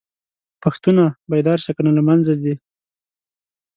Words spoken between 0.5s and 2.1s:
پښتونه!! بيدار شه کنه له